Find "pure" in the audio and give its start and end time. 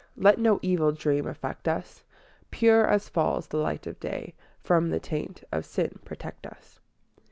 2.49-2.87